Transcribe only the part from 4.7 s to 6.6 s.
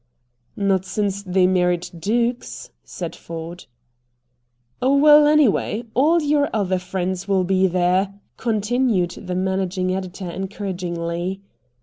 "Well, anyway, all your